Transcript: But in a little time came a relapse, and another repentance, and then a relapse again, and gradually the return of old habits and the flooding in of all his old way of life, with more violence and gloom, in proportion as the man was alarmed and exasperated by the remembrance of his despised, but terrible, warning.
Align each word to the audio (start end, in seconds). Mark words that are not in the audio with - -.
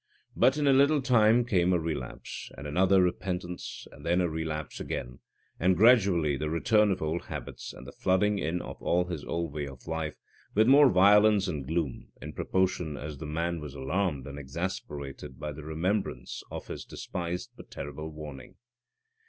But 0.35 0.57
in 0.57 0.65
a 0.65 0.73
little 0.73 0.99
time 1.03 1.45
came 1.45 1.71
a 1.73 1.79
relapse, 1.79 2.51
and 2.57 2.65
another 2.65 3.03
repentance, 3.03 3.85
and 3.91 4.03
then 4.03 4.19
a 4.19 4.27
relapse 4.27 4.79
again, 4.79 5.19
and 5.59 5.77
gradually 5.77 6.35
the 6.37 6.49
return 6.49 6.89
of 6.89 7.03
old 7.03 7.25
habits 7.25 7.71
and 7.71 7.85
the 7.85 7.91
flooding 7.91 8.39
in 8.39 8.63
of 8.63 8.81
all 8.81 9.05
his 9.05 9.23
old 9.23 9.53
way 9.53 9.67
of 9.67 9.85
life, 9.85 10.17
with 10.55 10.67
more 10.67 10.89
violence 10.89 11.47
and 11.47 11.67
gloom, 11.67 12.07
in 12.19 12.33
proportion 12.33 12.97
as 12.97 13.19
the 13.19 13.27
man 13.27 13.59
was 13.59 13.75
alarmed 13.75 14.25
and 14.25 14.39
exasperated 14.39 15.39
by 15.39 15.51
the 15.51 15.63
remembrance 15.63 16.41
of 16.49 16.65
his 16.65 16.83
despised, 16.83 17.51
but 17.55 17.69
terrible, 17.69 18.09
warning. 18.09 18.55